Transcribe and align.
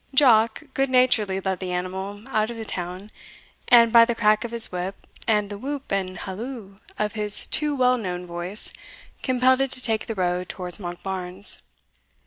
Jock 0.15 0.63
good 0.73 0.89
naturedly 0.89 1.39
led 1.41 1.59
the 1.59 1.71
animal 1.71 2.23
out 2.29 2.49
of 2.49 2.65
town, 2.65 3.11
and, 3.67 3.93
by 3.93 4.03
the 4.03 4.15
crack 4.15 4.43
of 4.43 4.49
his 4.49 4.71
whip, 4.71 5.05
and 5.27 5.47
the 5.47 5.59
whoop 5.59 5.91
and 5.91 6.17
halloo 6.17 6.79
of 6.97 7.13
his 7.13 7.45
too 7.45 7.75
well 7.75 7.99
known 7.99 8.25
voice, 8.25 8.73
compelled 9.21 9.61
it 9.61 9.69
to 9.69 9.79
take 9.83 10.07
the 10.07 10.15
road 10.15 10.49
towards 10.49 10.79
Monkbarns. 10.79 11.61